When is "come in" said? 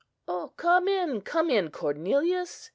0.33-1.21, 1.21-1.69